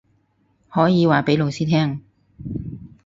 [0.67, 2.01] 可以話畀老師聽